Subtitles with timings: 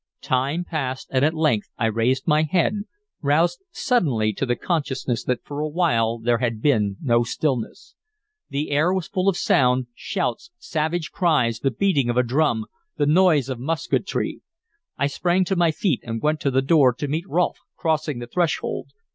[0.23, 2.85] Time passed, and at length I raised my head,
[3.21, 7.93] roused suddenly to the consciousness that for a while there had been no stillness.
[8.49, 12.65] The air was full of sound, shouts, savage cries, the beating of a drum,
[12.97, 14.41] the noise of musketry.
[14.97, 18.25] I sprang to my feet, and went to the door to meet Rolfe crossing the
[18.25, 18.93] threshold.